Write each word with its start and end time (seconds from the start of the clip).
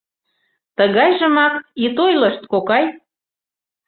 —Тыгайжымак 0.77 1.55
ит 1.85 1.95
ойлышт, 2.05 2.41
кокай. 2.51 2.85